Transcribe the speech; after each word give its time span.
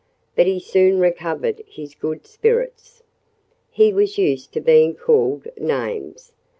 But 0.35 0.47
he 0.47 0.59
soon 0.59 0.99
recovered 0.99 1.61
his 1.67 1.93
good 1.93 2.25
spirits. 2.25 3.03
He 3.69 3.93
was 3.93 4.17
used 4.17 4.51
to 4.53 4.59
being 4.59 4.95
called 4.95 5.47
names. 5.57 6.31